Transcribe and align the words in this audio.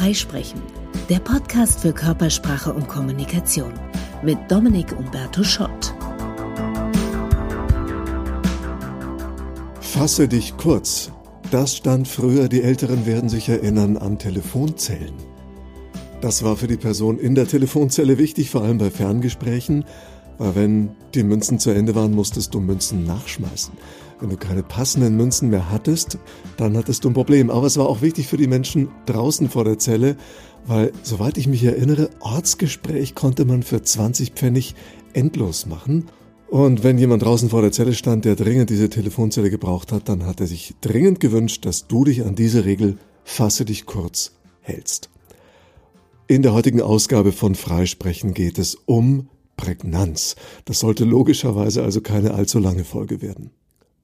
Freisprechen, 0.00 0.62
der 1.10 1.18
Podcast 1.18 1.80
für 1.80 1.92
Körpersprache 1.92 2.72
und 2.72 2.88
Kommunikation 2.88 3.74
mit 4.22 4.38
Dominik 4.50 4.98
Umberto 4.98 5.44
Schott. 5.44 5.94
Fasse 9.82 10.26
dich 10.26 10.56
kurz. 10.56 11.12
Das 11.50 11.76
stand 11.76 12.08
früher, 12.08 12.48
die 12.48 12.62
Älteren 12.62 13.04
werden 13.04 13.28
sich 13.28 13.50
erinnern, 13.50 13.98
an 13.98 14.18
Telefonzellen. 14.18 15.12
Das 16.22 16.42
war 16.42 16.56
für 16.56 16.66
die 16.66 16.78
Person 16.78 17.18
in 17.18 17.34
der 17.34 17.46
Telefonzelle 17.46 18.16
wichtig, 18.16 18.48
vor 18.48 18.62
allem 18.62 18.78
bei 18.78 18.90
Ferngesprächen, 18.90 19.84
weil 20.40 20.54
wenn 20.54 20.90
die 21.14 21.22
Münzen 21.22 21.58
zu 21.58 21.68
Ende 21.68 21.94
waren, 21.94 22.14
musstest 22.14 22.54
du 22.54 22.60
Münzen 22.60 23.04
nachschmeißen. 23.04 23.74
Wenn 24.20 24.30
du 24.30 24.38
keine 24.38 24.62
passenden 24.62 25.14
Münzen 25.14 25.50
mehr 25.50 25.70
hattest, 25.70 26.16
dann 26.56 26.78
hattest 26.78 27.04
du 27.04 27.10
ein 27.10 27.14
Problem. 27.14 27.50
Aber 27.50 27.66
es 27.66 27.76
war 27.76 27.86
auch 27.86 28.00
wichtig 28.00 28.26
für 28.26 28.38
die 28.38 28.46
Menschen 28.46 28.88
draußen 29.04 29.50
vor 29.50 29.64
der 29.64 29.78
Zelle, 29.78 30.16
weil, 30.66 30.92
soweit 31.02 31.36
ich 31.36 31.46
mich 31.46 31.62
erinnere, 31.62 32.08
Ortsgespräch 32.20 33.14
konnte 33.14 33.44
man 33.44 33.62
für 33.62 33.82
20 33.82 34.32
Pfennig 34.32 34.74
endlos 35.12 35.66
machen. 35.66 36.06
Und 36.48 36.84
wenn 36.84 36.96
jemand 36.96 37.22
draußen 37.22 37.50
vor 37.50 37.60
der 37.60 37.72
Zelle 37.72 37.92
stand, 37.92 38.24
der 38.24 38.34
dringend 38.34 38.70
diese 38.70 38.88
Telefonzelle 38.88 39.50
gebraucht 39.50 39.92
hat, 39.92 40.08
dann 40.08 40.24
hat 40.24 40.40
er 40.40 40.46
sich 40.46 40.74
dringend 40.80 41.20
gewünscht, 41.20 41.66
dass 41.66 41.86
du 41.86 42.04
dich 42.04 42.24
an 42.24 42.34
diese 42.34 42.64
Regel 42.64 42.96
fasse 43.24 43.66
dich 43.66 43.84
kurz 43.84 44.32
hältst. 44.62 45.10
In 46.28 46.40
der 46.40 46.54
heutigen 46.54 46.80
Ausgabe 46.80 47.32
von 47.32 47.54
Freisprechen 47.54 48.32
geht 48.32 48.58
es 48.58 48.74
um 48.86 49.28
Prägnanz. 49.60 50.36
Das 50.64 50.80
sollte 50.80 51.04
logischerweise 51.04 51.82
also 51.82 52.00
keine 52.00 52.32
allzu 52.32 52.58
lange 52.58 52.84
Folge 52.84 53.20
werden. 53.20 53.50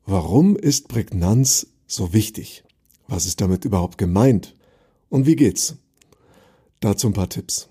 Warum 0.05 0.55
ist 0.55 0.89
Prägnanz 0.89 1.69
so 1.87 2.13
wichtig? 2.13 2.63
Was 3.09 3.25
ist 3.25 3.41
damit 3.41 3.65
überhaupt 3.65 3.97
gemeint? 3.97 4.55
Und 5.09 5.25
wie 5.25 5.35
geht's? 5.35 5.77
Dazu 6.81 7.07
ein 7.07 7.15
paar 7.15 7.31
Tipps. 7.31 7.71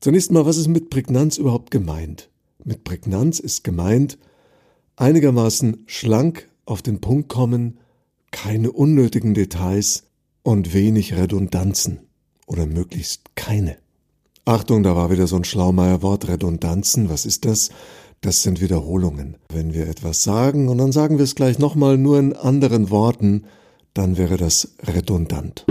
Zunächst 0.00 0.32
mal, 0.32 0.44
was 0.44 0.56
ist 0.56 0.66
mit 0.66 0.90
Prägnanz 0.90 1.38
überhaupt 1.38 1.70
gemeint? 1.70 2.30
Mit 2.64 2.82
Prägnanz 2.82 3.38
ist 3.38 3.62
gemeint, 3.62 4.18
einigermaßen 4.96 5.84
schlank 5.86 6.48
auf 6.64 6.82
den 6.82 7.00
Punkt 7.00 7.28
kommen, 7.28 7.78
keine 8.32 8.72
unnötigen 8.72 9.34
Details 9.34 10.02
und 10.42 10.74
wenig 10.74 11.14
Redundanzen 11.14 12.00
oder 12.46 12.66
möglichst 12.66 13.36
keine. 13.36 13.83
Achtung, 14.46 14.82
da 14.82 14.94
war 14.94 15.10
wieder 15.10 15.26
so 15.26 15.36
ein 15.36 15.44
Schlaumeier-Wort, 15.44 16.28
Redundanzen, 16.28 17.08
was 17.08 17.24
ist 17.24 17.46
das? 17.46 17.70
Das 18.20 18.42
sind 18.42 18.60
Wiederholungen. 18.60 19.38
Wenn 19.48 19.72
wir 19.72 19.88
etwas 19.88 20.22
sagen 20.22 20.68
und 20.68 20.76
dann 20.76 20.92
sagen 20.92 21.16
wir 21.16 21.24
es 21.24 21.34
gleich 21.34 21.58
nochmal 21.58 21.96
nur 21.96 22.18
in 22.18 22.34
anderen 22.34 22.90
Worten, 22.90 23.46
dann 23.94 24.18
wäre 24.18 24.36
das 24.36 24.76
redundant. 24.82 25.64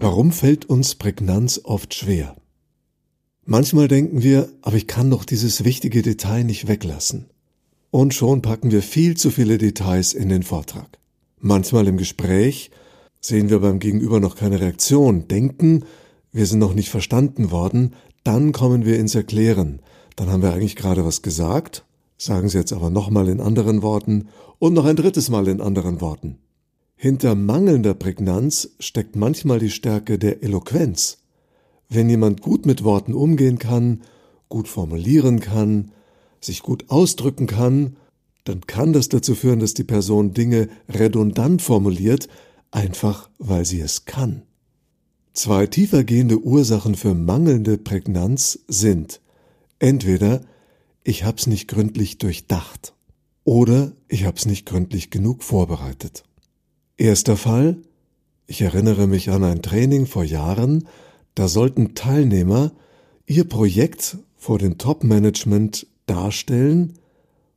Warum 0.00 0.32
fällt 0.32 0.64
uns 0.64 0.96
Prägnanz 0.96 1.60
oft 1.62 1.94
schwer? 1.94 2.34
Manchmal 3.44 3.86
denken 3.86 4.24
wir, 4.24 4.48
aber 4.62 4.76
ich 4.76 4.88
kann 4.88 5.10
doch 5.10 5.24
dieses 5.24 5.64
wichtige 5.64 6.02
Detail 6.02 6.42
nicht 6.42 6.66
weglassen. 6.66 7.30
Und 7.92 8.14
schon 8.14 8.42
packen 8.42 8.72
wir 8.72 8.82
viel 8.82 9.16
zu 9.16 9.30
viele 9.30 9.58
Details 9.58 10.12
in 10.12 10.28
den 10.28 10.42
Vortrag. 10.42 10.98
Manchmal 11.40 11.86
im 11.86 11.96
Gespräch 11.96 12.70
sehen 13.20 13.50
wir 13.50 13.60
beim 13.60 13.78
Gegenüber 13.78 14.20
noch 14.20 14.36
keine 14.36 14.60
Reaktion, 14.60 15.28
denken, 15.28 15.84
wir 16.32 16.46
sind 16.46 16.58
noch 16.58 16.74
nicht 16.74 16.90
verstanden 16.90 17.50
worden, 17.50 17.94
dann 18.24 18.52
kommen 18.52 18.84
wir 18.84 18.98
ins 18.98 19.14
Erklären. 19.14 19.80
Dann 20.16 20.30
haben 20.30 20.42
wir 20.42 20.52
eigentlich 20.52 20.76
gerade 20.76 21.04
was 21.04 21.22
gesagt, 21.22 21.84
sagen 22.16 22.48
Sie 22.48 22.58
jetzt 22.58 22.72
aber 22.72 22.90
nochmal 22.90 23.28
in 23.28 23.40
anderen 23.40 23.82
Worten 23.82 24.28
und 24.58 24.74
noch 24.74 24.84
ein 24.84 24.96
drittes 24.96 25.30
Mal 25.30 25.48
in 25.48 25.60
anderen 25.60 26.00
Worten. 26.00 26.38
Hinter 26.96 27.36
mangelnder 27.36 27.94
Prägnanz 27.94 28.70
steckt 28.80 29.14
manchmal 29.14 29.60
die 29.60 29.70
Stärke 29.70 30.18
der 30.18 30.42
Eloquenz. 30.42 31.18
Wenn 31.88 32.10
jemand 32.10 32.42
gut 32.42 32.66
mit 32.66 32.82
Worten 32.82 33.14
umgehen 33.14 33.60
kann, 33.60 34.02
gut 34.48 34.66
formulieren 34.66 35.38
kann, 35.38 35.92
sich 36.40 36.62
gut 36.62 36.86
ausdrücken 36.88 37.46
kann, 37.46 37.96
dann 38.48 38.62
kann 38.66 38.94
das 38.94 39.10
dazu 39.10 39.34
führen, 39.34 39.60
dass 39.60 39.74
die 39.74 39.84
Person 39.84 40.32
Dinge 40.32 40.68
redundant 40.88 41.60
formuliert, 41.60 42.28
einfach 42.70 43.28
weil 43.38 43.66
sie 43.66 43.80
es 43.80 44.06
kann. 44.06 44.42
Zwei 45.34 45.66
tiefergehende 45.66 46.40
Ursachen 46.40 46.94
für 46.94 47.14
mangelnde 47.14 47.76
Prägnanz 47.76 48.60
sind 48.66 49.20
entweder 49.78 50.40
ich 51.04 51.24
hab's 51.24 51.46
nicht 51.46 51.68
gründlich 51.68 52.18
durchdacht 52.18 52.94
oder 53.44 53.92
ich 54.08 54.24
hab's 54.24 54.46
nicht 54.46 54.66
gründlich 54.66 55.10
genug 55.10 55.42
vorbereitet. 55.42 56.24
Erster 56.96 57.36
Fall, 57.36 57.76
ich 58.46 58.62
erinnere 58.62 59.06
mich 59.06 59.30
an 59.30 59.44
ein 59.44 59.62
Training 59.62 60.06
vor 60.06 60.24
Jahren, 60.24 60.88
da 61.34 61.48
sollten 61.48 61.94
Teilnehmer 61.94 62.72
ihr 63.26 63.44
Projekt 63.44 64.18
vor 64.36 64.58
dem 64.58 64.78
Top-Management 64.78 65.86
darstellen 66.06 66.94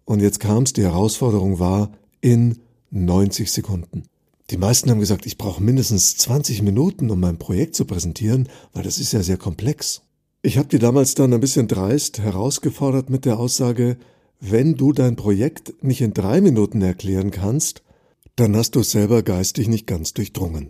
und 0.06 0.22
jetzt 0.22 0.40
kam's, 0.40 0.74
die 0.74 0.84
Herausforderung 0.84 1.60
war 1.60 1.92
in 2.22 2.60
90 2.92 3.52
Sekunden. 3.52 4.04
Die 4.50 4.58
meisten 4.58 4.90
haben 4.90 5.00
gesagt, 5.00 5.26
ich 5.26 5.38
brauche 5.38 5.64
mindestens 5.64 6.18
20 6.18 6.62
Minuten, 6.62 7.10
um 7.10 7.20
mein 7.20 7.38
Projekt 7.38 7.76
zu 7.76 7.86
präsentieren, 7.86 8.50
weil 8.74 8.84
das 8.84 9.00
ist 9.00 9.14
ja 9.14 9.24
sehr 9.24 9.38
komplex. 9.38 10.02
Ich 10.42 10.58
habe 10.58 10.68
die 10.68 10.80
damals 10.80 11.16
dann 11.16 11.34
ein 11.34 11.40
bisschen 11.40 11.68
dreist 11.68 12.20
herausgefordert 12.20 13.10
mit 13.10 13.26
der 13.26 13.40
Aussage, 13.40 13.98
wenn 14.40 14.76
du 14.76 14.92
dein 14.92 15.16
Projekt 15.16 15.84
nicht 15.84 16.02
in 16.02 16.14
drei 16.14 16.42
Minuten 16.42 16.82
erklären 16.82 17.32
kannst, 17.32 17.84
dann 18.36 18.56
hast 18.56 18.76
du 18.76 18.80
es 18.80 18.92
selber 18.92 19.22
geistig 19.22 19.68
nicht 19.68 19.86
ganz 19.88 20.14
durchdrungen. 20.14 20.70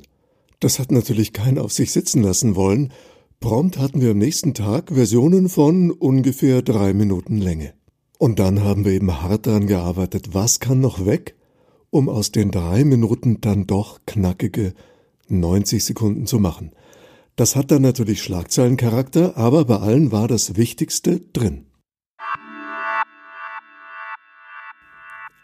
Das 0.59 0.77
hat 0.77 0.91
natürlich 0.91 1.33
keiner 1.33 1.63
auf 1.63 1.71
sich 1.71 1.91
sitzen 1.91 2.21
lassen 2.21 2.55
wollen. 2.55 2.91
Prompt 3.39 3.79
hatten 3.79 4.01
wir 4.01 4.11
am 4.11 4.17
nächsten 4.17 4.53
Tag 4.53 4.91
Versionen 4.93 5.49
von 5.49 5.89
ungefähr 5.89 6.61
drei 6.61 6.93
Minuten 6.93 7.39
Länge. 7.39 7.73
Und 8.21 8.37
dann 8.37 8.63
haben 8.63 8.85
wir 8.85 8.91
eben 8.91 9.23
hart 9.23 9.47
daran 9.47 9.65
gearbeitet, 9.65 10.35
was 10.35 10.59
kann 10.59 10.79
noch 10.79 11.07
weg 11.07 11.35
um 11.89 12.07
aus 12.07 12.31
den 12.31 12.51
drei 12.51 12.85
Minuten 12.85 13.41
dann 13.41 13.65
doch 13.65 13.99
knackige 14.05 14.75
90 15.27 15.83
Sekunden 15.83 16.27
zu 16.27 16.37
machen. 16.37 16.71
Das 17.35 17.55
hat 17.55 17.71
dann 17.71 17.81
natürlich 17.81 18.21
Schlagzeilencharakter, 18.21 19.37
aber 19.37 19.65
bei 19.65 19.77
allen 19.77 20.11
war 20.11 20.27
das 20.27 20.55
Wichtigste 20.55 21.19
drin. 21.33 21.65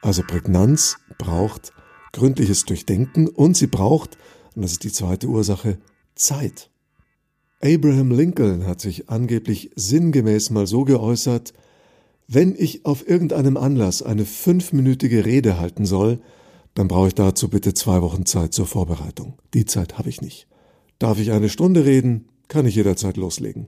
Also 0.03 0.21
Prägnanz 0.21 0.97
braucht 1.17 1.73
gründliches 2.13 2.66
Durchdenken 2.66 3.27
und 3.27 3.57
sie 3.57 3.66
braucht, 3.66 4.19
und 4.53 4.61
das 4.61 4.73
ist 4.73 4.83
die 4.83 4.91
zweite 4.91 5.25
Ursache, 5.25 5.79
Zeit. 6.13 6.69
Abraham 7.59 8.11
Lincoln 8.11 8.67
hat 8.67 8.81
sich 8.81 9.09
angeblich 9.09 9.71
sinngemäß 9.75 10.51
mal 10.51 10.67
so 10.67 10.83
geäußert, 10.83 11.53
wenn 12.27 12.55
ich 12.57 12.85
auf 12.85 13.07
irgendeinem 13.07 13.55
Anlass 13.55 14.01
eine 14.01 14.25
fünfminütige 14.25 15.25
Rede 15.25 15.59
halten 15.59 15.85
soll, 15.85 16.19
dann 16.73 16.89
brauche 16.89 17.07
ich 17.07 17.15
dazu 17.15 17.49
bitte 17.49 17.73
zwei 17.73 18.01
Wochen 18.01 18.25
Zeit 18.25 18.53
zur 18.53 18.67
Vorbereitung. 18.67 19.39
Die 19.53 19.65
Zeit 19.65 19.97
habe 19.97 20.09
ich 20.09 20.21
nicht. 20.21 20.47
Darf 20.99 21.19
ich 21.19 21.31
eine 21.31 21.49
Stunde 21.49 21.85
reden, 21.85 22.27
kann 22.49 22.66
ich 22.66 22.75
jederzeit 22.75 23.17
loslegen. 23.17 23.67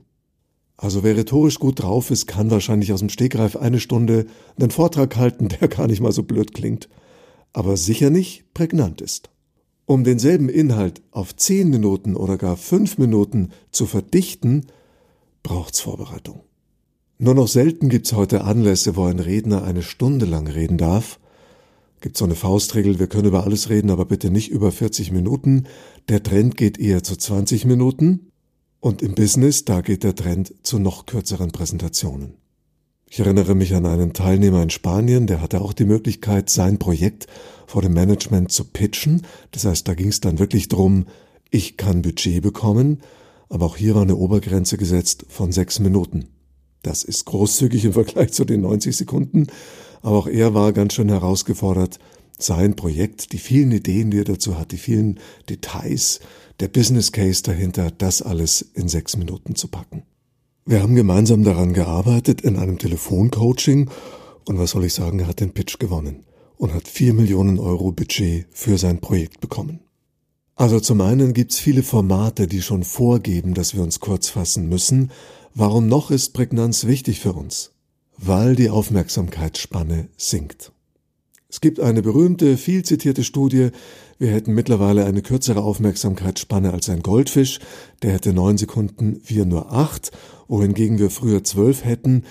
Also 0.76 1.02
wer 1.02 1.16
rhetorisch 1.16 1.58
gut 1.58 1.82
drauf 1.82 2.10
ist, 2.10 2.26
kann 2.26 2.50
wahrscheinlich 2.50 2.92
aus 2.92 3.00
dem 3.00 3.08
Stegreif 3.08 3.56
eine 3.56 3.80
Stunde 3.80 4.26
einen 4.58 4.70
Vortrag 4.70 5.16
halten, 5.16 5.48
der 5.48 5.68
gar 5.68 5.86
nicht 5.86 6.00
mal 6.00 6.12
so 6.12 6.22
blöd 6.22 6.54
klingt, 6.54 6.88
aber 7.52 7.76
sicher 7.76 8.10
nicht 8.10 8.52
prägnant 8.54 9.00
ist. 9.00 9.30
Um 9.86 10.04
denselben 10.04 10.48
Inhalt 10.48 11.02
auf 11.10 11.34
zehn 11.34 11.68
Minuten 11.68 12.14
oder 12.14 12.38
gar 12.38 12.56
fünf 12.56 12.96
Minuten 12.96 13.50
zu 13.72 13.86
verdichten, 13.86 14.66
braucht's 15.42 15.80
Vorbereitung. 15.80 16.42
Nur 17.22 17.34
noch 17.34 17.48
selten 17.48 17.90
gibt's 17.90 18.14
heute 18.14 18.44
Anlässe, 18.44 18.96
wo 18.96 19.04
ein 19.04 19.18
Redner 19.18 19.62
eine 19.62 19.82
Stunde 19.82 20.24
lang 20.24 20.46
reden 20.46 20.78
darf, 20.78 21.20
gibt 22.00 22.16
so 22.16 22.24
eine 22.24 22.34
Faustregel, 22.34 22.98
wir 22.98 23.08
können 23.08 23.28
über 23.28 23.44
alles 23.44 23.68
reden, 23.68 23.90
aber 23.90 24.06
bitte 24.06 24.30
nicht 24.30 24.50
über 24.50 24.72
40 24.72 25.12
Minuten. 25.12 25.66
Der 26.08 26.22
Trend 26.22 26.56
geht 26.56 26.80
eher 26.80 27.02
zu 27.02 27.16
20 27.16 27.66
Minuten. 27.66 28.30
Und 28.80 29.02
im 29.02 29.14
Business, 29.14 29.66
da 29.66 29.82
geht 29.82 30.02
der 30.02 30.14
Trend 30.14 30.54
zu 30.62 30.78
noch 30.78 31.04
kürzeren 31.04 31.50
Präsentationen. 31.50 32.38
Ich 33.06 33.20
erinnere 33.20 33.54
mich 33.54 33.74
an 33.74 33.84
einen 33.84 34.14
Teilnehmer 34.14 34.62
in 34.62 34.70
Spanien, 34.70 35.26
der 35.26 35.42
hatte 35.42 35.60
auch 35.60 35.74
die 35.74 35.84
Möglichkeit, 35.84 36.48
sein 36.48 36.78
Projekt 36.78 37.26
vor 37.66 37.82
dem 37.82 37.92
Management 37.92 38.50
zu 38.50 38.64
pitchen. 38.64 39.26
Das 39.50 39.66
heißt, 39.66 39.86
da 39.86 39.92
ging 39.92 40.08
es 40.08 40.20
dann 40.20 40.38
wirklich 40.38 40.68
drum, 40.68 41.04
ich 41.50 41.76
kann 41.76 42.00
Budget 42.00 42.40
bekommen, 42.40 43.02
aber 43.50 43.66
auch 43.66 43.76
hier 43.76 43.94
war 43.94 44.02
eine 44.02 44.16
Obergrenze 44.16 44.78
gesetzt 44.78 45.26
von 45.28 45.52
sechs 45.52 45.80
Minuten. 45.80 46.28
Das 46.82 47.04
ist 47.04 47.24
großzügig 47.26 47.84
im 47.84 47.92
Vergleich 47.92 48.32
zu 48.32 48.44
den 48.44 48.62
90 48.62 48.96
Sekunden, 48.96 49.46
aber 50.02 50.18
auch 50.18 50.26
er 50.26 50.54
war 50.54 50.72
ganz 50.72 50.94
schön 50.94 51.08
herausgefordert, 51.08 51.98
sein 52.38 52.74
Projekt, 52.74 53.32
die 53.32 53.38
vielen 53.38 53.70
Ideen, 53.70 54.10
die 54.10 54.18
er 54.18 54.24
dazu 54.24 54.58
hat, 54.58 54.72
die 54.72 54.78
vielen 54.78 55.20
Details, 55.48 56.20
der 56.60 56.68
Business 56.68 57.12
Case 57.12 57.42
dahinter, 57.42 57.90
das 57.90 58.22
alles 58.22 58.62
in 58.74 58.88
sechs 58.88 59.16
Minuten 59.16 59.54
zu 59.56 59.68
packen. 59.68 60.04
Wir 60.64 60.82
haben 60.82 60.94
gemeinsam 60.94 61.44
daran 61.44 61.74
gearbeitet 61.74 62.40
in 62.40 62.56
einem 62.56 62.78
Telefoncoaching 62.78 63.90
und 64.46 64.58
was 64.58 64.70
soll 64.70 64.84
ich 64.84 64.94
sagen, 64.94 65.20
er 65.20 65.26
hat 65.26 65.40
den 65.40 65.52
Pitch 65.52 65.78
gewonnen. 65.78 66.24
und 66.60 66.74
hat 66.74 66.86
vier 66.86 67.14
Millionen 67.14 67.58
Euro 67.58 67.90
Budget 67.90 68.46
für 68.50 68.76
sein 68.76 69.00
Projekt 69.00 69.40
bekommen. 69.40 69.80
Also 70.56 70.78
zum 70.78 71.00
einen 71.00 71.32
gibt's 71.32 71.58
viele 71.58 71.82
Formate, 71.82 72.46
die 72.46 72.60
schon 72.60 72.84
vorgeben, 72.84 73.54
dass 73.54 73.74
wir 73.74 73.82
uns 73.82 73.98
kurz 73.98 74.28
fassen 74.28 74.68
müssen. 74.68 75.10
Warum 75.54 75.88
noch 75.88 76.12
ist 76.12 76.32
Prägnanz 76.32 76.86
wichtig 76.86 77.18
für 77.18 77.32
uns? 77.32 77.72
Weil 78.16 78.54
die 78.54 78.70
Aufmerksamkeitsspanne 78.70 80.08
sinkt. 80.16 80.70
Es 81.48 81.60
gibt 81.60 81.80
eine 81.80 82.02
berühmte, 82.02 82.56
viel 82.56 82.84
zitierte 82.84 83.24
Studie, 83.24 83.70
wir 84.20 84.30
hätten 84.30 84.54
mittlerweile 84.54 85.06
eine 85.06 85.22
kürzere 85.22 85.62
Aufmerksamkeitsspanne 85.62 86.72
als 86.72 86.88
ein 86.88 87.02
Goldfisch, 87.02 87.58
der 88.02 88.12
hätte 88.12 88.32
neun 88.32 88.58
Sekunden, 88.58 89.20
wir 89.24 89.44
nur 89.44 89.72
acht, 89.72 90.12
wohingegen 90.46 91.00
wir 91.00 91.10
früher 91.10 91.42
zwölf 91.42 91.84
hätten. 91.84 92.22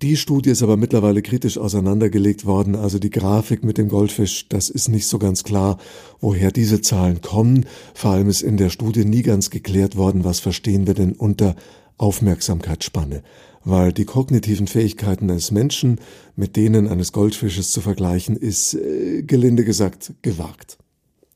Die 0.00 0.16
Studie 0.16 0.50
ist 0.50 0.62
aber 0.62 0.78
mittlerweile 0.78 1.20
kritisch 1.20 1.58
auseinandergelegt 1.58 2.46
worden, 2.46 2.74
also 2.74 2.98
die 2.98 3.10
Grafik 3.10 3.64
mit 3.64 3.76
dem 3.76 3.88
Goldfisch, 3.88 4.48
das 4.48 4.70
ist 4.70 4.88
nicht 4.88 5.06
so 5.06 5.18
ganz 5.18 5.44
klar, 5.44 5.76
woher 6.20 6.50
diese 6.50 6.80
Zahlen 6.80 7.20
kommen. 7.20 7.66
Vor 7.92 8.12
allem 8.12 8.30
ist 8.30 8.42
in 8.42 8.56
der 8.56 8.70
Studie 8.70 9.04
nie 9.04 9.22
ganz 9.22 9.50
geklärt 9.50 9.96
worden, 9.96 10.24
was 10.24 10.40
verstehen 10.40 10.86
wir 10.86 10.94
denn 10.94 11.12
unter 11.12 11.54
Aufmerksamkeitsspanne, 12.02 13.22
weil 13.64 13.92
die 13.92 14.04
kognitiven 14.04 14.66
Fähigkeiten 14.66 15.30
eines 15.30 15.52
Menschen 15.52 16.00
mit 16.34 16.56
denen 16.56 16.88
eines 16.88 17.12
Goldfisches 17.12 17.70
zu 17.70 17.80
vergleichen, 17.80 18.36
ist 18.36 18.74
äh, 18.74 19.22
gelinde 19.22 19.64
gesagt 19.64 20.14
gewagt. 20.20 20.78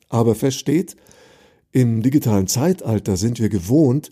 Aber 0.09 0.35
fest 0.35 0.59
steht, 0.59 0.97
im 1.71 2.01
digitalen 2.01 2.47
Zeitalter 2.47 3.15
sind 3.15 3.39
wir 3.39 3.47
gewohnt, 3.47 4.11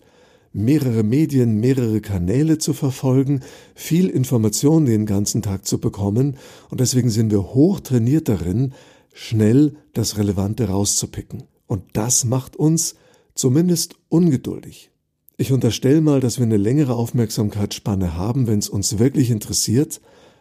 mehrere 0.54 1.02
Medien, 1.02 1.60
mehrere 1.60 2.00
Kanäle 2.00 2.56
zu 2.56 2.72
verfolgen, 2.72 3.40
viel 3.74 4.08
Information 4.08 4.86
den 4.86 5.04
ganzen 5.04 5.42
Tag 5.42 5.66
zu 5.66 5.78
bekommen 5.78 6.38
und 6.70 6.80
deswegen 6.80 7.10
sind 7.10 7.30
wir 7.30 7.52
hoch 7.52 7.80
trainiert 7.80 8.30
darin, 8.30 8.72
schnell 9.12 9.76
das 9.92 10.16
Relevante 10.16 10.68
rauszupicken. 10.68 11.42
Und 11.66 11.82
das 11.92 12.24
macht 12.24 12.56
uns 12.56 12.94
zumindest 13.34 13.96
ungeduldig. 14.08 14.90
Ich 15.38 15.52
unterstelle 15.52 16.00
mal, 16.00 16.20
dass 16.20 16.38
wir 16.38 16.46
eine 16.46 16.56
längere 16.56 16.94
Aufmerksamkeitsspanne 16.94 18.16
haben, 18.16 18.46
wenn 18.46 18.58
es 18.58 18.70
uns 18.70 18.98
wirklich 18.98 19.30
interessiert, 19.30 20.00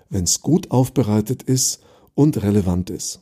wenn 0.09 0.23
es 0.23 0.39
gut 0.39 0.71
aufbereitet 0.71 1.43
ist 1.43 1.81
und 2.13 2.41
relevant 2.41 2.89
ist. 2.89 3.19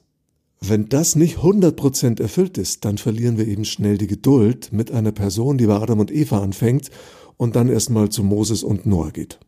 Wenn 0.62 0.88
das 0.88 1.16
nicht 1.16 1.40
100% 1.40 2.22
erfüllt 2.22 2.60
ist, 2.60 2.86
dann 2.86 3.00
verlieren 3.00 3.40
wir 3.40 3.48
eben 3.48 3.66
schnell 3.66 3.98
die 3.98 4.06
Geduld 4.06 4.72
mit 4.72 4.92
einer 4.92 5.12
Person, 5.12 5.58
die 5.58 5.66
bei 5.66 5.74
Adam 5.74 6.00
und 6.00 6.12
Eva 6.12 6.44
anfängt 6.44 6.92
und 7.38 7.56
dann 7.56 7.70
erstmal 7.70 8.10
zu 8.10 8.24
Moses 8.24 8.62
und 8.64 8.86
Noah 8.86 9.10
geht. 9.10 9.40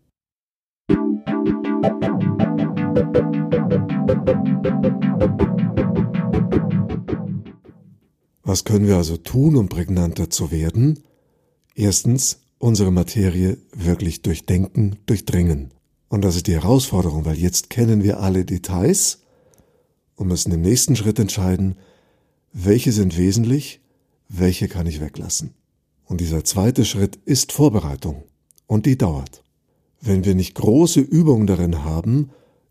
Was 8.41 8.63
können 8.63 8.87
wir 8.87 8.97
also 8.97 9.17
tun, 9.17 9.55
um 9.55 9.69
prägnanter 9.69 10.31
zu 10.31 10.49
werden? 10.49 11.03
Erstens, 11.75 12.39
unsere 12.57 12.91
Materie 12.91 13.57
wirklich 13.73 14.21
durchdenken, 14.21 14.97
durchdringen. 15.05 15.71
Und 16.07 16.23
das 16.23 16.35
ist 16.35 16.47
die 16.47 16.53
Herausforderung, 16.53 17.25
weil 17.25 17.37
jetzt 17.37 17.69
kennen 17.69 18.03
wir 18.03 18.19
alle 18.19 18.45
Details, 18.45 19.19
und 20.15 20.27
müssen 20.27 20.51
im 20.51 20.61
nächsten 20.61 20.95
Schritt 20.95 21.19
entscheiden, 21.19 21.75
welche 22.53 22.91
sind 22.91 23.17
wesentlich, 23.17 23.81
welche 24.29 24.67
kann 24.67 24.87
ich 24.87 25.01
weglassen. 25.01 25.53
Und 26.05 26.21
dieser 26.21 26.43
zweite 26.43 26.85
Schritt 26.85 27.17
ist 27.25 27.51
Vorbereitung. 27.51 28.23
Und 28.67 28.85
die 28.85 28.97
dauert. 28.97 29.43
Wenn 30.01 30.23
wir 30.23 30.35
nicht 30.35 30.55
große 30.55 30.99
Übungen 30.99 31.47
darin 31.47 31.83
haben, 31.83 32.29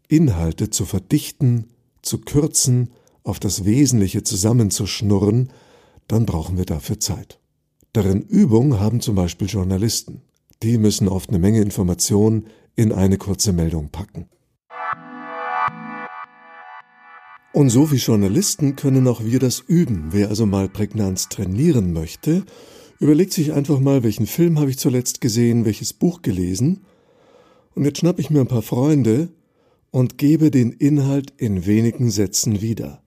Inhalte 0.09 0.71
zu 0.71 0.85
verdichten, 0.85 1.69
zu 2.03 2.19
kürzen, 2.19 2.91
auf 3.23 3.41
das 3.41 3.65
Wesentliche 3.65 4.23
zusammenzuschnurren, 4.23 5.51
dann 6.09 6.27
brauchen 6.27 6.57
wir 6.57 6.67
dafür 6.67 7.01
Zeit. 7.01 7.39
Darin 7.95 8.23
Übung 8.23 8.81
haben 8.81 9.01
zum 9.01 9.15
Beispiel 9.15 9.47
Journalisten. 9.47 10.21
Die 10.65 10.79
müssen 10.79 11.09
oft 11.09 11.29
eine 11.29 11.39
Menge 11.39 11.61
Informationen 11.63 12.49
in 12.75 12.91
eine 12.91 13.19
kurze 13.19 13.53
Meldung 13.53 13.91
packen. 13.91 14.27
Und 17.53 17.71
so 17.71 17.93
wie 17.93 17.99
Journalisten 17.99 18.75
können 18.75 19.07
auch 19.07 19.23
wir 19.23 19.39
das 19.39 19.61
üben. 19.61 20.09
Wer 20.11 20.29
also 20.29 20.45
mal 20.45 20.69
Prägnanz 20.69 21.29
trainieren 21.29 21.93
möchte, 21.93 22.45
überlegt 22.99 23.33
sich 23.33 23.53
einfach 23.53 23.79
mal, 23.79 24.03
welchen 24.03 24.27
Film 24.27 24.59
habe 24.59 24.71
ich 24.71 24.79
zuletzt 24.79 25.21
gesehen, 25.21 25.65
welches 25.65 25.93
Buch 25.93 26.21
gelesen. 26.23 26.85
Und 27.77 27.85
jetzt 27.85 27.99
schnappe 27.99 28.21
ich 28.21 28.29
mir 28.29 28.41
ein 28.41 28.49
paar 28.49 28.63
Freunde 28.63 29.29
und 29.93 30.19
gebe 30.19 30.51
den 30.51 30.73
Inhalt 30.73 31.33
in 31.37 31.65
wenigen 31.65 32.11
Sätzen 32.11 32.61
wieder, 32.61 33.05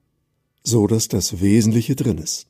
so 0.64 0.86
dass 0.86 1.08
das 1.08 1.42
Wesentliche 1.42 1.94
drin 1.94 2.16
ist. 2.16 2.46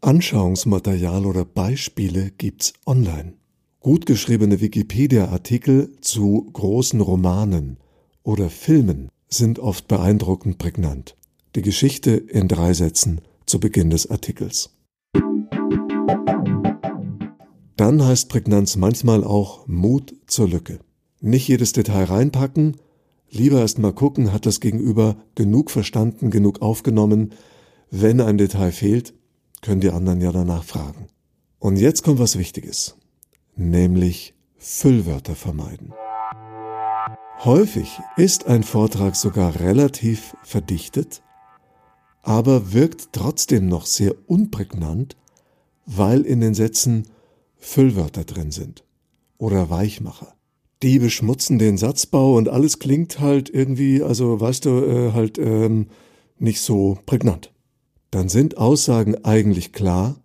Anschauungsmaterial 0.00 1.26
oder 1.26 1.44
Beispiele 1.44 2.30
gibt's 2.30 2.72
online. 2.86 3.34
Gut 3.80 4.06
geschriebene 4.06 4.60
Wikipedia-Artikel 4.60 5.92
zu 6.00 6.48
großen 6.52 7.00
Romanen 7.00 7.78
oder 8.22 8.48
Filmen 8.48 9.08
sind 9.28 9.58
oft 9.58 9.88
beeindruckend 9.88 10.58
prägnant. 10.58 11.16
Die 11.56 11.62
Geschichte 11.62 12.12
in 12.12 12.46
drei 12.46 12.74
Sätzen 12.74 13.22
zu 13.44 13.58
Beginn 13.58 13.90
des 13.90 14.08
Artikels. 14.08 14.70
Dann 17.76 18.04
heißt 18.04 18.28
Prägnanz 18.28 18.76
manchmal 18.76 19.24
auch 19.24 19.66
Mut 19.66 20.14
zur 20.28 20.48
Lücke. 20.48 20.78
Nicht 21.20 21.48
jedes 21.48 21.72
Detail 21.72 22.04
reinpacken, 22.04 22.76
lieber 23.30 23.60
erst 23.60 23.80
mal 23.80 23.92
gucken, 23.92 24.32
hat 24.32 24.46
das 24.46 24.60
Gegenüber 24.60 25.16
genug 25.34 25.72
verstanden, 25.72 26.30
genug 26.30 26.62
aufgenommen. 26.62 27.32
Wenn 27.90 28.20
ein 28.20 28.38
Detail 28.38 28.70
fehlt, 28.70 29.14
können 29.62 29.80
die 29.80 29.90
anderen 29.90 30.20
ja 30.20 30.32
danach 30.32 30.64
fragen. 30.64 31.08
Und 31.58 31.76
jetzt 31.76 32.02
kommt 32.02 32.18
was 32.18 32.38
Wichtiges, 32.38 32.96
nämlich 33.56 34.34
Füllwörter 34.56 35.34
vermeiden. 35.34 35.92
Häufig 37.44 38.00
ist 38.16 38.46
ein 38.46 38.64
Vortrag 38.64 39.14
sogar 39.14 39.60
relativ 39.60 40.36
verdichtet, 40.42 41.22
aber 42.22 42.72
wirkt 42.72 43.10
trotzdem 43.12 43.68
noch 43.68 43.86
sehr 43.86 44.14
unprägnant, 44.26 45.16
weil 45.86 46.22
in 46.22 46.40
den 46.40 46.54
Sätzen 46.54 47.08
Füllwörter 47.56 48.24
drin 48.24 48.50
sind 48.50 48.84
oder 49.38 49.70
Weichmacher. 49.70 50.34
Die 50.82 50.98
beschmutzen 50.98 51.58
den 51.58 51.76
Satzbau 51.76 52.36
und 52.36 52.48
alles 52.48 52.78
klingt 52.78 53.18
halt 53.18 53.50
irgendwie, 53.50 54.02
also 54.02 54.40
weißt 54.40 54.64
du, 54.64 54.70
äh, 54.84 55.12
halt 55.12 55.38
ähm, 55.38 55.88
nicht 56.38 56.60
so 56.60 56.98
prägnant. 57.06 57.52
Dann 58.10 58.28
sind 58.28 58.56
Aussagen 58.56 59.24
eigentlich 59.24 59.72
klar, 59.72 60.20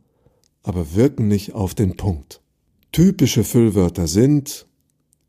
aber 0.61 0.95
wirken 0.95 1.27
nicht 1.27 1.53
auf 1.53 1.73
den 1.75 1.97
Punkt. 1.97 2.41
Typische 2.91 3.43
Füllwörter 3.43 4.07
sind, 4.07 4.67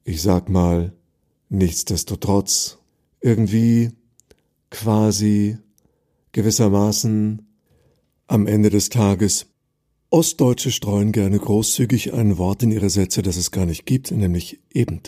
ich 0.05 0.23
sag 0.23 0.49
mal, 0.49 0.93
nichtsdestotrotz 1.49 2.79
irgendwie 3.21 3.91
quasi 4.71 5.57
gewissermaßen 6.33 7.47
am 8.27 8.47
Ende 8.47 8.71
des 8.71 8.89
Tages. 8.89 9.47
Ostdeutsche 10.11 10.71
streuen 10.71 11.13
gerne 11.13 11.39
großzügig 11.39 12.13
ein 12.13 12.39
Wort 12.39 12.63
in 12.63 12.71
ihre 12.71 12.91
Sätze, 12.91 13.23
das 13.23 13.37
es 13.37 13.51
gar 13.51 13.67
nicht 13.67 13.87
gibt, 13.87 14.11
nämlich 14.11 14.61
eben. 14.73 15.01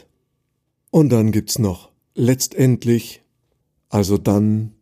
Und 0.91 1.11
dann 1.11 1.31
gibt's 1.31 1.59
noch 1.59 1.91
letztendlich, 2.15 3.23
also 3.89 4.19
dann 4.19 4.73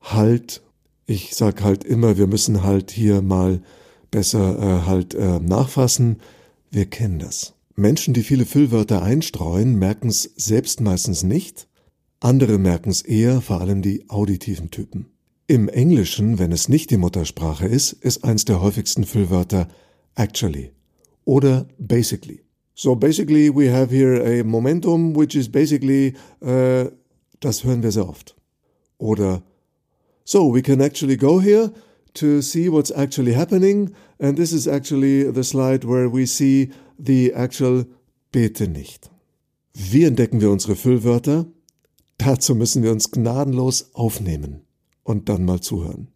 halt, 0.00 0.62
ich 1.06 1.34
sag 1.34 1.62
halt 1.62 1.84
immer, 1.84 2.16
wir 2.16 2.26
müssen 2.26 2.62
halt 2.62 2.90
hier 2.90 3.22
mal 3.22 3.62
besser 4.10 4.58
äh, 4.58 4.86
halt 4.86 5.14
äh, 5.14 5.40
nachfassen, 5.40 6.20
wir 6.70 6.86
kennen 6.86 7.18
das. 7.18 7.54
Menschen, 7.76 8.14
die 8.14 8.22
viele 8.22 8.46
Füllwörter 8.46 9.02
einstreuen, 9.02 9.76
merken 9.76 10.08
es 10.08 10.22
selbst 10.36 10.80
meistens 10.80 11.22
nicht, 11.22 11.66
andere 12.20 12.58
merken 12.58 12.90
es 12.90 13.02
eher, 13.02 13.40
vor 13.40 13.60
allem 13.60 13.82
die 13.82 14.08
auditiven 14.08 14.70
Typen. 14.70 15.06
Im 15.46 15.68
Englischen, 15.68 16.38
wenn 16.38 16.52
es 16.52 16.68
nicht 16.68 16.90
die 16.90 16.96
Muttersprache 16.96 17.66
ist, 17.66 17.92
ist 17.92 18.24
eins 18.24 18.44
der 18.44 18.62
häufigsten 18.62 19.04
Füllwörter 19.04 19.68
actually 20.14 20.70
oder 21.24 21.66
basically. 21.78 22.40
So 22.74 22.96
basically 22.96 23.50
we 23.54 23.70
have 23.70 23.94
here 23.94 24.22
a 24.24 24.42
momentum 24.42 25.14
which 25.14 25.34
is 25.34 25.50
basically, 25.50 26.14
uh, 26.40 26.86
das 27.40 27.64
hören 27.64 27.82
wir 27.82 27.92
sehr 27.92 28.08
oft. 28.08 28.36
Oder 28.98 29.42
so 30.24 30.52
we 30.52 30.62
can 30.62 30.80
actually 30.80 31.16
go 31.16 31.40
here 31.40 31.72
to 32.14 32.40
see 32.40 32.68
what's 32.68 32.90
actually 32.90 33.34
happening 33.34 33.94
and 34.18 34.36
this 34.36 34.52
is 34.52 34.66
actually 34.66 35.30
the 35.30 35.42
slide 35.42 35.84
where 35.84 36.08
we 36.08 36.26
see 36.26 36.70
the 36.98 37.32
actual 37.34 37.84
Bitte 38.34 38.66
nicht. 38.66 39.12
Wie 39.74 40.02
entdecken 40.02 40.40
wir 40.40 40.50
unsere 40.50 40.74
Füllwörter? 40.74 41.46
Dazu 42.18 42.56
müssen 42.56 42.82
wir 42.82 42.90
uns 42.90 43.12
gnadenlos 43.12 43.90
aufnehmen 43.94 44.62
und 45.04 45.28
dann 45.28 45.44
mal 45.44 45.60
zuhören. 45.60 46.08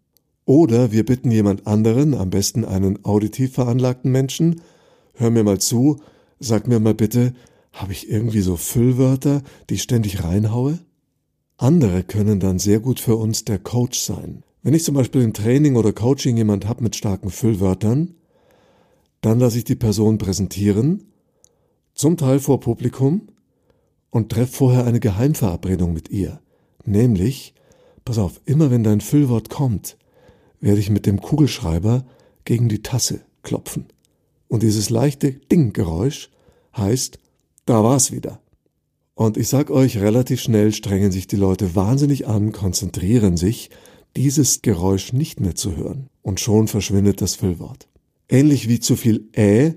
Oder 0.44 0.90
wir 0.90 1.04
bitten 1.04 1.30
jemand 1.30 1.68
anderen, 1.68 2.14
am 2.14 2.30
besten 2.30 2.64
einen 2.64 3.04
auditiv 3.04 3.52
veranlagten 3.52 4.10
Menschen, 4.10 4.62
hör 5.12 5.30
mir 5.30 5.44
mal 5.44 5.60
zu, 5.60 6.00
sag 6.40 6.66
mir 6.66 6.80
mal 6.80 6.94
bitte, 6.94 7.34
habe 7.70 7.92
ich 7.92 8.10
irgendwie 8.10 8.40
so 8.40 8.56
Füllwörter, 8.56 9.42
die 9.70 9.74
ich 9.74 9.82
ständig 9.82 10.24
reinhaue? 10.24 10.80
Andere 11.60 12.04
können 12.04 12.38
dann 12.38 12.60
sehr 12.60 12.78
gut 12.78 13.00
für 13.00 13.16
uns 13.16 13.44
der 13.44 13.58
Coach 13.58 13.98
sein. 13.98 14.44
Wenn 14.62 14.74
ich 14.74 14.84
zum 14.84 14.94
Beispiel 14.94 15.22
im 15.22 15.32
Training 15.32 15.74
oder 15.74 15.92
Coaching 15.92 16.36
jemand 16.36 16.68
habe 16.68 16.84
mit 16.84 16.94
starken 16.94 17.30
Füllwörtern, 17.30 18.14
dann 19.22 19.40
lasse 19.40 19.58
ich 19.58 19.64
die 19.64 19.74
Person 19.74 20.18
präsentieren, 20.18 21.08
zum 21.94 22.16
Teil 22.16 22.38
vor 22.38 22.60
Publikum 22.60 23.26
und 24.10 24.30
treffe 24.30 24.52
vorher 24.52 24.84
eine 24.84 25.00
Geheimverabredung 25.00 25.92
mit 25.92 26.10
ihr. 26.10 26.40
Nämlich, 26.84 27.54
pass 28.04 28.18
auf, 28.18 28.40
immer 28.44 28.70
wenn 28.70 28.84
dein 28.84 29.00
Füllwort 29.00 29.50
kommt, 29.50 29.96
werde 30.60 30.78
ich 30.78 30.90
mit 30.90 31.06
dem 31.06 31.20
Kugelschreiber 31.20 32.06
gegen 32.44 32.68
die 32.68 32.82
Tasse 32.82 33.22
klopfen. 33.42 33.86
Und 34.46 34.62
dieses 34.62 34.90
leichte 34.90 35.32
Ding-Geräusch 35.32 36.30
heißt, 36.76 37.18
da 37.66 37.82
war's 37.82 38.12
wieder. 38.12 38.40
Und 39.18 39.36
ich 39.36 39.48
sag 39.48 39.68
euch, 39.70 39.98
relativ 39.98 40.40
schnell 40.40 40.72
strengen 40.72 41.10
sich 41.10 41.26
die 41.26 41.34
Leute 41.34 41.74
wahnsinnig 41.74 42.28
an, 42.28 42.52
konzentrieren 42.52 43.36
sich, 43.36 43.68
dieses 44.14 44.62
Geräusch 44.62 45.12
nicht 45.12 45.40
mehr 45.40 45.56
zu 45.56 45.74
hören. 45.74 46.08
Und 46.22 46.38
schon 46.38 46.68
verschwindet 46.68 47.20
das 47.20 47.34
Füllwort. 47.34 47.88
Ähnlich 48.28 48.68
wie 48.68 48.78
zu 48.78 48.94
viel 48.94 49.28
Ä 49.36 49.74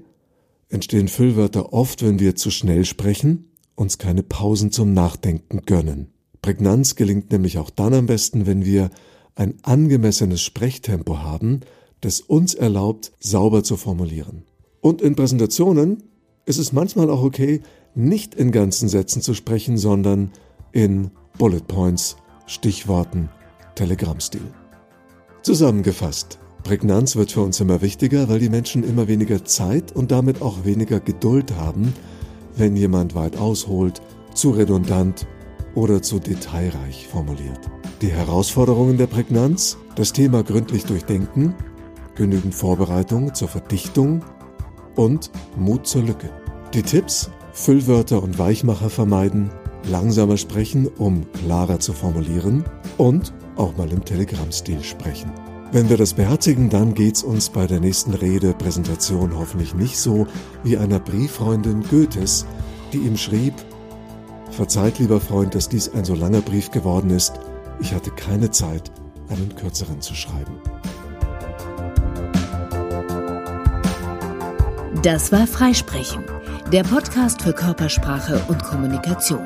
entstehen 0.70 1.08
Füllwörter 1.08 1.74
oft, 1.74 2.04
wenn 2.04 2.20
wir 2.20 2.36
zu 2.36 2.52
schnell 2.52 2.86
sprechen, 2.86 3.48
uns 3.74 3.98
keine 3.98 4.22
Pausen 4.22 4.72
zum 4.72 4.94
Nachdenken 4.94 5.64
gönnen. 5.66 6.14
Prägnanz 6.44 6.96
gelingt 6.96 7.32
nämlich 7.32 7.58
auch 7.58 7.72
dann 7.72 7.96
am 7.96 8.06
besten, 8.06 8.46
wenn 8.46 8.64
wir 8.64 8.92
ein 9.34 9.56
angemessenes 9.64 10.44
Sprechtempo 10.44 11.18
haben, 11.18 11.62
das 12.02 12.22
uns 12.22 12.54
erlaubt, 12.54 13.12
sauber 13.20 13.64
zu 13.64 13.76
formulieren. 13.76 14.44
Und 14.82 15.02
in 15.02 15.16
Präsentationen 15.16 16.04
ist 16.46 16.60
es 16.60 16.74
manchmal 16.74 17.10
auch 17.10 17.24
okay, 17.24 17.62
nicht 17.96 18.36
in 18.36 18.52
ganzen 18.52 18.90
Sätzen 18.90 19.22
zu 19.22 19.34
sprechen, 19.34 19.78
sondern 19.78 20.32
in 20.72 21.12
Bullet 21.38 21.68
Points, 21.68 22.18
Stichworten, 22.46 23.30
Telegrammstil. 23.76 24.42
Zusammengefasst, 25.42 26.40
Prägnanz 26.64 27.16
wird 27.16 27.32
für 27.32 27.42
uns 27.42 27.60
immer 27.60 27.82
wichtiger, 27.82 28.30
weil 28.30 28.40
die 28.40 28.50
Menschen 28.50 28.84
immer 28.84 29.08
weniger 29.08 29.44
Zeit 29.44 29.92
und 29.92 30.12
damit 30.12 30.42
auch 30.42 30.64
weniger 30.64 31.00
Geduld 31.00 31.56
haben, 31.56 31.94
wenn 32.56 32.76
jemand 32.76 33.16
weit 33.16 33.38
ausholt, 33.38 34.02
zu 34.36 34.52
redundant 34.52 35.26
oder 35.76 36.02
zu 36.02 36.20
detailreich 36.20 37.08
formuliert. 37.08 37.60
Die 38.02 38.12
Herausforderungen 38.12 38.98
der 38.98 39.08
Prägnanz, 39.08 39.78
das 39.96 40.14
Thema 40.14 40.44
gründlich 40.44 40.86
durchdenken, 40.86 41.56
genügend 42.16 42.54
Vorbereitung 42.54 43.34
zur 43.34 43.48
Verdichtung 43.48 44.24
und 44.96 45.32
Mut 45.58 45.88
zur 45.88 46.04
Lücke. 46.04 46.30
Die 46.74 46.84
Tipps, 46.84 47.30
Füllwörter 47.54 48.22
und 48.22 48.40
Weichmacher 48.40 48.90
vermeiden, 48.90 49.50
langsamer 49.90 50.38
sprechen, 50.38 50.88
um 50.88 51.26
klarer 51.34 51.80
zu 51.80 51.94
formulieren 51.94 52.64
und 52.98 53.34
auch 53.56 53.76
mal 53.78 53.92
im 53.92 54.06
Telegrammstil 54.06 54.84
sprechen. 54.84 55.32
Wenn 55.72 55.90
wir 55.90 55.98
das 55.98 56.14
beherzigen, 56.14 56.70
dann 56.70 56.94
geht's 56.94 57.24
uns 57.24 57.50
bei 57.50 57.66
der 57.66 57.80
nächsten 57.80 58.14
Rede, 58.14 58.54
Präsentation 58.54 59.38
hoffentlich 59.38 59.74
nicht 59.74 59.98
so 59.98 60.28
wie 60.64 60.78
einer 60.78 61.00
Brieffreundin 61.00 61.84
Goethes, 61.90 62.46
die 62.92 62.98
ihm 62.98 63.18
schrieb, 63.18 63.54
Verzeiht, 64.52 65.00
lieber 65.00 65.22
Freund, 65.22 65.56
dass 65.56 65.70
dies 65.70 65.88
ein 65.94 66.04
so 66.04 66.14
langer 66.14 66.42
Brief 66.42 66.72
geworden 66.72 67.10
ist. 67.10 67.40
Ich 67.80 67.94
hatte 67.94 68.12
keine 68.12 68.52
Zeit, 68.52 68.92
einen 69.30 69.56
kürzeren 69.56 70.02
zu 70.02 70.14
schreiben. 70.14 70.60
Das 75.02 75.32
war 75.32 75.48
Freisprechen, 75.48 76.26
der 76.72 76.84
Podcast 76.84 77.42
für 77.42 77.52
Körpersprache 77.52 78.42
und 78.48 78.64
Kommunikation. 78.64 79.46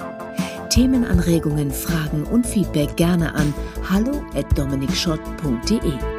Themenanregungen, 0.69 1.71
Fragen 1.71 2.23
und 2.23 2.45
Feedback 2.45 2.95
gerne 2.97 3.33
an 3.33 3.51
hallo@dominikschott.de. 3.89 6.14